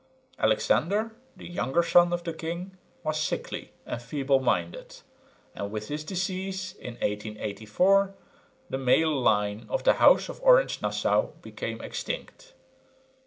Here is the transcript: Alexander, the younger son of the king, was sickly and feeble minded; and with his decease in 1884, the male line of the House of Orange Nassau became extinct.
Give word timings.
Alexander, 0.39 1.11
the 1.37 1.45
younger 1.47 1.83
son 1.83 2.11
of 2.11 2.23
the 2.23 2.33
king, 2.33 2.75
was 3.03 3.21
sickly 3.21 3.71
and 3.85 4.01
feeble 4.01 4.39
minded; 4.39 5.01
and 5.53 5.69
with 5.69 5.89
his 5.89 6.03
decease 6.03 6.73
in 6.73 6.95
1884, 6.95 8.11
the 8.71 8.79
male 8.79 9.13
line 9.21 9.67
of 9.69 9.83
the 9.83 9.93
House 10.01 10.27
of 10.27 10.41
Orange 10.41 10.81
Nassau 10.81 11.27
became 11.43 11.79
extinct. 11.81 12.55